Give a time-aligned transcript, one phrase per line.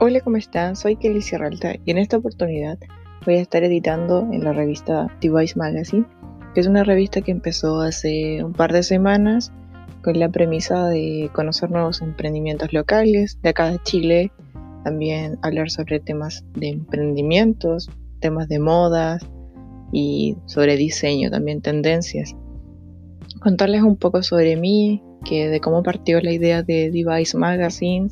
[0.00, 0.76] Hola, ¿cómo están?
[0.76, 2.78] Soy Kelly Sierralta y en esta oportunidad
[3.26, 6.06] voy a estar editando en la revista Device Magazine,
[6.54, 9.52] que es una revista que empezó hace un par de semanas
[10.04, 14.30] con la premisa de conocer nuevos emprendimientos locales de acá de Chile,
[14.84, 17.90] también hablar sobre temas de emprendimientos,
[18.20, 19.28] temas de modas
[19.92, 22.36] y sobre diseño, también tendencias.
[23.40, 28.10] Contarles un poco sobre mí, que de cómo partió la idea de Device Magazine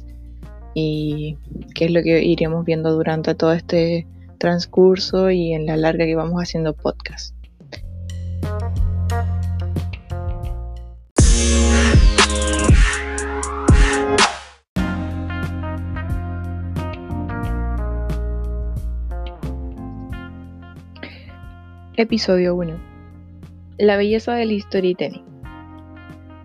[0.79, 1.39] y
[1.75, 6.15] qué es lo que iremos viendo durante todo este transcurso y en la larga que
[6.15, 7.35] vamos haciendo podcast.
[21.97, 22.79] Episodio 1.
[23.79, 25.25] La belleza del storytelling.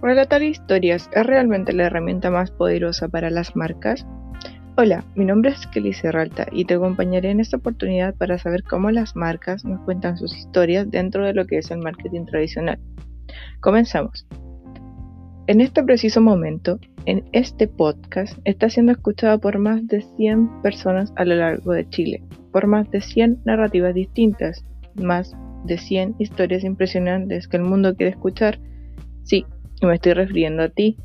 [0.02, 4.06] ¿Relatar historias es realmente la herramienta más poderosa para las marcas?
[4.78, 8.90] Hola, mi nombre es Kelly Serralta y te acompañaré en esta oportunidad para saber cómo
[8.90, 12.80] las marcas nos cuentan sus historias dentro de lo que es el marketing tradicional.
[13.60, 14.26] Comenzamos.
[15.48, 21.12] En este preciso momento, en este podcast está siendo escuchado por más de 100 personas
[21.18, 24.64] a lo largo de Chile, por más de 100 narrativas distintas,
[24.96, 28.58] más de 100 historias impresionantes que el mundo quiere escuchar.
[29.24, 29.46] Sí,
[29.82, 30.96] y me estoy refiriendo a ti.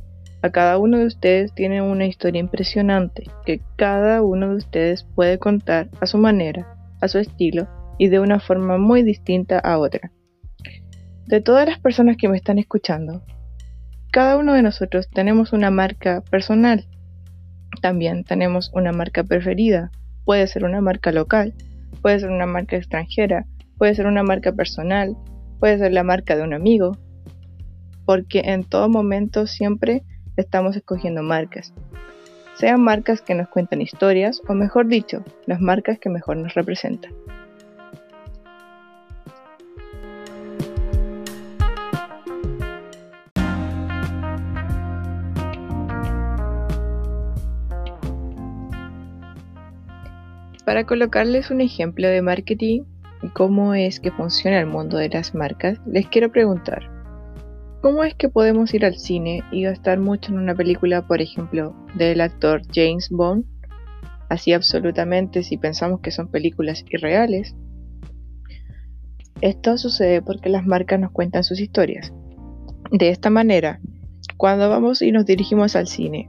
[0.46, 5.40] A cada uno de ustedes tiene una historia impresionante que cada uno de ustedes puede
[5.40, 7.66] contar a su manera, a su estilo
[7.98, 10.12] y de una forma muy distinta a otra.
[11.26, 13.24] De todas las personas que me están escuchando,
[14.12, 16.86] cada uno de nosotros tenemos una marca personal.
[17.82, 19.90] También tenemos una marca preferida.
[20.24, 21.54] Puede ser una marca local,
[22.02, 23.46] puede ser una marca extranjera,
[23.78, 25.16] puede ser una marca personal,
[25.58, 26.96] puede ser la marca de un amigo,
[28.04, 30.04] porque en todo momento siempre
[30.36, 31.72] estamos escogiendo marcas.
[32.54, 37.12] Sean marcas que nos cuentan historias o mejor dicho, las marcas que mejor nos representan.
[50.64, 52.82] Para colocarles un ejemplo de marketing
[53.22, 56.95] y cómo es que funciona el mundo de las marcas, les quiero preguntar,
[57.80, 61.74] ¿cómo es que podemos ir al cine y gastar mucho en una película, por ejemplo,
[61.94, 63.44] del actor James Bond?
[64.28, 67.54] Así absolutamente si pensamos que son películas irreales.
[69.40, 72.12] Esto sucede porque las marcas nos cuentan sus historias.
[72.90, 73.80] De esta manera,
[74.36, 76.28] cuando vamos y nos dirigimos al cine,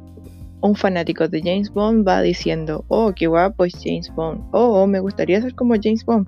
[0.61, 4.99] un fanático de James Bond va diciendo, oh, qué guapo es James Bond, oh, me
[4.99, 6.27] gustaría ser como James Bond.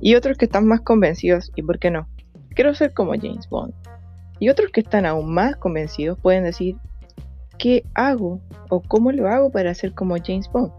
[0.00, 2.08] Y otros que están más convencidos, ¿y por qué no?
[2.54, 3.74] Quiero ser como James Bond.
[4.44, 6.76] Y otros que están aún más convencidos pueden decir,
[7.58, 8.42] ¿qué hago?
[8.68, 10.70] ¿O cómo lo hago para ser como James Bond?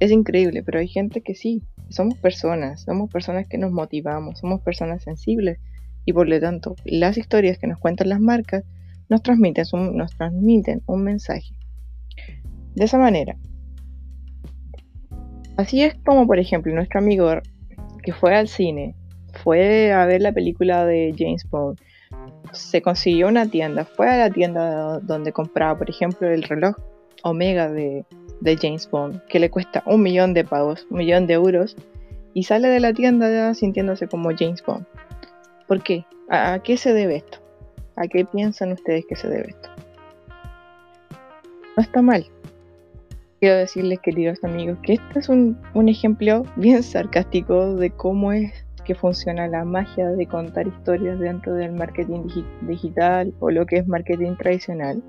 [0.00, 1.62] Es increíble, pero hay gente que sí.
[1.90, 5.58] Somos personas, somos personas que nos motivamos, somos personas sensibles
[6.06, 8.64] y por lo tanto las historias que nos cuentan las marcas
[9.10, 11.50] nos transmiten nos transmiten un mensaje.
[12.74, 13.36] De esa manera.
[15.58, 17.30] Así es como, por ejemplo, nuestro amigo
[18.02, 18.94] que fue al cine,
[19.42, 21.78] fue a ver la película de James Bond,
[22.52, 26.76] se consiguió una tienda, fue a la tienda donde compraba, por ejemplo, el reloj
[27.22, 28.04] Omega de,
[28.60, 31.76] James Bond, que le cuesta un millón de pavos, un millón de euros,
[32.34, 34.84] y sale de la tienda sintiéndose como James Bond.
[35.66, 36.04] ¿Por qué?
[36.28, 37.38] ¿A, qué se debe esto?
[37.96, 39.68] ¿A qué piensan ustedes que se debe esto?
[41.76, 42.26] No está mal.
[43.40, 48.94] Quiero decirles, queridos amigos, que este es un ejemplo bien sarcástico de cómo es que
[48.94, 52.26] funciona la magia de contar historias dentro del marketing
[52.62, 55.02] digital o lo que es marketing tradicional.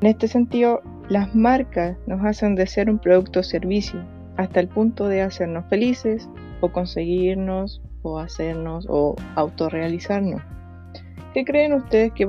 [0.00, 4.00] En este sentido, las marcas nos hacen de ser un producto o servicio
[4.36, 6.28] hasta el punto de hacernos felices
[6.60, 10.42] o conseguirnos o hacernos o autorrealizarnos.
[11.32, 12.28] ¿Qué creen ustedes que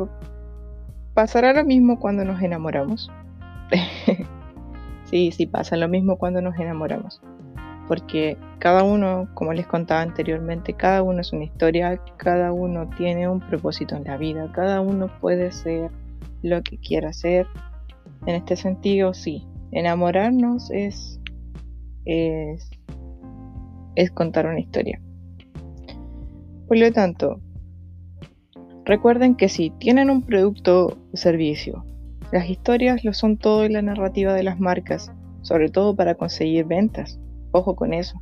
[1.13, 3.12] pasará lo mismo cuando nos enamoramos?
[5.06, 7.21] sí, sí pasa lo mismo cuando nos enamoramos
[7.88, 13.28] porque cada uno, como les contaba anteriormente, cada uno es una historia, cada uno tiene
[13.28, 15.92] un propósito en la vida, cada uno puede ser
[16.42, 17.48] lo que quiera ser.
[18.26, 21.20] En este sentido, sí, enamorarnos es,
[22.06, 22.70] es,
[23.96, 25.00] es contar una historia.
[26.68, 27.40] Por lo tanto,
[28.86, 31.86] recuerden que si tienen un producto o servicio,
[32.32, 35.12] las historias lo son todo en la narrativa de las marcas,
[35.42, 37.20] sobre todo para conseguir ventas.
[37.56, 38.19] Ojo con eso.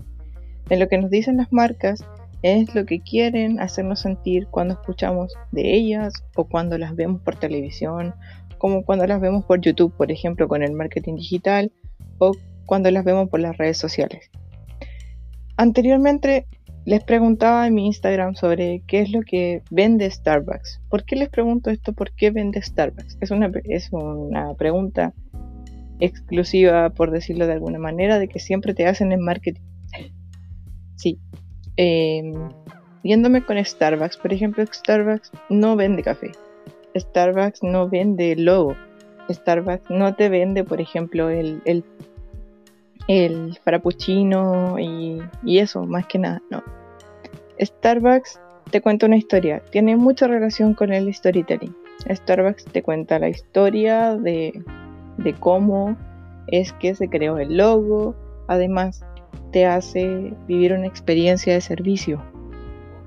[0.70, 2.06] En lo que nos dicen las marcas
[2.44, 7.36] es lo que quieren hacernos sentir cuando escuchamos de ellas o cuando las vemos por
[7.36, 8.14] televisión,
[8.60, 11.72] como cuando las vemos por YouTube, por ejemplo, con el marketing digital,
[12.20, 12.34] o
[12.68, 14.30] cuando las vemos por las redes sociales.
[15.58, 16.46] Anteriormente
[16.86, 20.80] les preguntaba en mi Instagram sobre qué es lo que vende Starbucks.
[20.92, 21.94] ¿Por qué les pregunto esto?
[21.94, 23.18] ¿Por qué vende Starbucks?
[23.20, 25.16] Es una, es una pregunta
[26.00, 29.62] exclusiva, por decirlo de alguna manera, de que siempre te hacen en marketing.
[30.96, 31.20] sí.
[31.78, 32.32] Eh,
[33.04, 36.32] viéndome con Starbucks, por ejemplo, Starbucks no vende café.
[36.96, 38.76] Starbucks no vende logo.
[39.30, 41.84] Starbucks no te vende, por ejemplo, el, el
[43.08, 46.64] el frappuccino y, eso, más que nada, no.
[47.60, 48.40] Starbucks
[48.72, 51.76] te cuenta una historia, tiene mucha relación con el storytelling.
[52.10, 54.64] Starbucks te cuenta la historia de,
[55.18, 55.96] de cómo
[56.48, 58.16] es que se creó el logo,
[58.48, 59.06] además
[59.52, 62.22] te hace vivir una experiencia de servicio.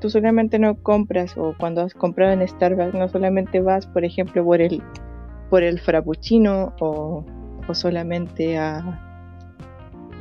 [0.00, 4.44] Tú solamente no compras o cuando has comprado en Starbucks no solamente vas, por ejemplo,
[4.44, 4.82] por el,
[5.50, 7.24] por el frappuccino o,
[7.66, 9.02] o solamente a,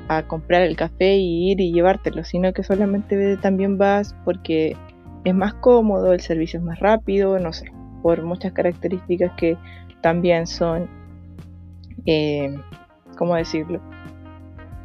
[0.08, 4.76] a comprar el café y ir y llevártelo, sino que solamente también vas porque
[5.24, 7.72] es más cómodo, el servicio es más rápido, no sé,
[8.02, 9.58] por muchas características que
[10.02, 10.88] también son,
[12.06, 12.56] eh,
[13.18, 13.81] ¿cómo decirlo?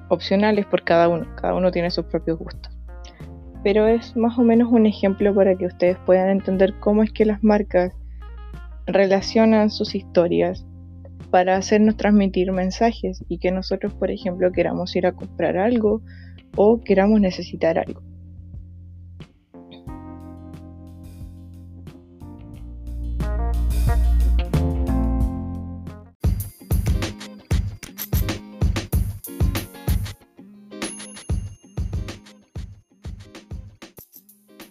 [0.09, 2.77] Opcionales por cada uno, cada uno tiene sus propios gustos.
[3.63, 7.27] Pero es más o menos un ejemplo para que ustedes puedan entender cómo es que
[7.27, 7.93] las marcas
[8.87, 10.67] relacionan sus historias
[11.31, 16.03] para hacernos transmitir mensajes y que nosotros, por ejemplo, queramos ir a comprar algo
[16.57, 18.03] o queramos necesitar algo.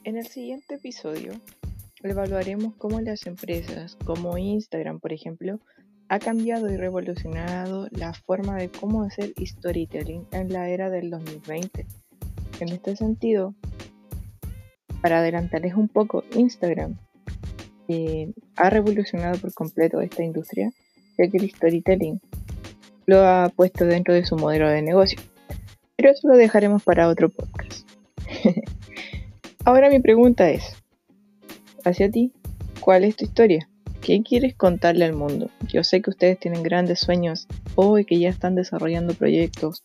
[0.10, 1.34] En el siguiente episodio
[2.02, 5.60] evaluaremos cómo las empresas como Instagram, por ejemplo,
[6.08, 11.86] ha cambiado y revolucionado la forma de cómo hacer storytelling en la era del 2020.
[12.60, 13.54] En este sentido,
[15.04, 16.98] para adelantarles un poco, Instagram
[17.88, 20.72] eh, ha revolucionado por completo esta industria,
[21.20, 22.20] ya que el storytelling
[23.06, 25.20] lo ha puesto dentro de su modelo de negocio.
[25.96, 27.88] Pero eso lo dejaremos para otro podcast.
[29.66, 30.64] Ahora mi pregunta es,
[31.84, 32.32] hacia ti,
[32.80, 33.70] ¿cuál es tu historia?
[34.02, 35.50] ¿Qué quieres contarle al mundo?
[35.68, 39.84] Yo sé que ustedes tienen grandes sueños o que ya están desarrollando proyectos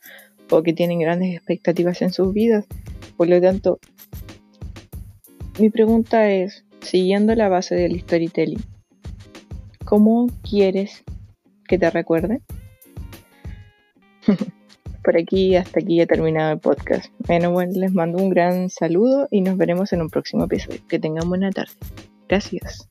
[0.50, 2.64] o que tienen grandes expectativas en sus vidas.
[3.16, 3.80] Por lo tanto,
[5.58, 8.62] mi pregunta es, siguiendo la base del storytelling,
[9.84, 11.02] ¿cómo quieres
[11.66, 12.40] que te recuerde?
[15.04, 17.12] Por aquí, hasta aquí he terminado el podcast.
[17.18, 20.80] Bueno, bueno, les mando un gran saludo y nos veremos en un próximo episodio.
[20.88, 21.72] Que tengan buena tarde.
[22.26, 22.88] Gracias.